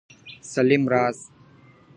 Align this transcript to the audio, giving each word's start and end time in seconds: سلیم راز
سلیم 0.53 0.87
راز 0.91 1.17